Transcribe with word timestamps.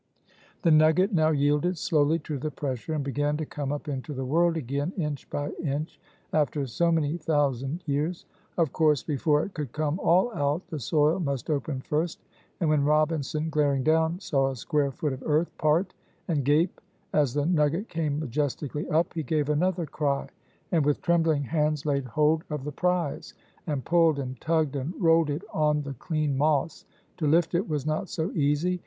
The 0.63 0.71
nugget 0.71 1.13
now 1.13 1.29
yielded 1.29 1.77
slowly 1.77 2.17
to 2.25 2.39
the 2.39 2.49
pressure 2.49 2.95
and 2.95 3.03
began 3.03 3.37
to 3.37 3.45
come 3.45 3.71
up 3.71 3.87
into 3.87 4.13
the 4.15 4.25
world 4.25 4.57
again 4.57 4.91
inch 4.97 5.29
by 5.29 5.51
inch 5.63 5.99
after 6.33 6.65
so 6.65 6.91
many 6.91 7.17
thousand 7.17 7.83
years. 7.85 8.25
Of 8.57 8.73
course, 8.73 9.03
before 9.03 9.43
it 9.43 9.53
could 9.53 9.73
come 9.73 9.99
all 9.99 10.33
out, 10.33 10.65
the 10.69 10.79
soil 10.79 11.19
must 11.19 11.51
open 11.51 11.81
first, 11.81 12.19
and 12.59 12.67
when 12.67 12.83
Robinson, 12.83 13.51
glaring 13.51 13.83
down, 13.83 14.19
saw 14.19 14.49
a 14.49 14.55
square 14.55 14.91
foot 14.91 15.13
of 15.13 15.21
earth 15.23 15.55
part 15.59 15.93
and 16.27 16.43
gape 16.43 16.81
as 17.13 17.35
the 17.35 17.45
nugget 17.45 17.87
came 17.87 18.19
majestically 18.19 18.89
up, 18.89 19.13
he 19.13 19.21
gave 19.21 19.49
another 19.49 19.85
cry, 19.85 20.27
and 20.71 20.83
with 20.83 20.99
trembling 21.03 21.43
hands 21.43 21.85
laid 21.85 22.05
hold 22.05 22.43
of 22.49 22.63
the 22.63 22.71
prize, 22.71 23.35
and 23.67 23.85
pulled 23.85 24.17
and 24.17 24.41
tugged 24.41 24.75
and 24.75 24.99
rolled 24.99 25.29
it 25.29 25.43
on 25.53 25.83
the 25.83 25.93
clean 25.93 26.35
moss 26.35 26.85
to 27.17 27.27
lift 27.27 27.53
it 27.53 27.69
was 27.69 27.85
not 27.85 28.09
so 28.09 28.31
easy. 28.31 28.79